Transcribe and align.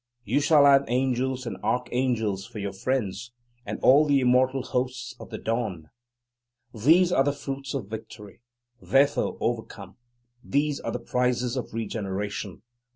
You 0.25 0.39
shall 0.39 0.65
have 0.65 0.85
angels 0.87 1.45
and 1.45 1.57
archangels 1.57 2.47
for 2.47 2.57
your 2.57 2.73
friends, 2.73 3.31
and 3.67 3.79
all 3.81 4.07
the 4.07 4.19
immortal 4.19 4.63
hosts 4.63 5.13
of 5.19 5.29
the 5.29 5.37
Dawn. 5.37 5.91
These 6.73 7.11
are 7.11 7.23
the 7.23 7.31
fruits 7.31 7.75
of 7.75 7.85
victory. 7.91 8.41
Therefore 8.81 9.37
overcome. 9.39 9.97
These 10.43 10.79
are 10.79 10.91
the 10.91 10.97
prizes 10.99 11.55
of 11.55 11.75
regeneration. 11.75 12.63